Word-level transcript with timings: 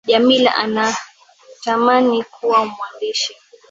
Jamila 0.05 0.55
anatamani 0.55 2.23
kuwa 2.23 2.65
mwandishi 2.65 3.35